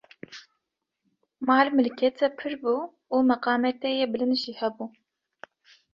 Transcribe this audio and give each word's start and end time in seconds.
mal, 1.49 1.67
milkê 1.77 2.09
te 2.17 2.27
pir 2.37 2.53
bû 2.61 2.75
û 3.13 3.17
meqamê 3.31 3.71
te 3.81 3.89
yê 3.99 4.05
bilind 4.13 4.35
jî 4.43 4.53
hebû. 4.61 4.85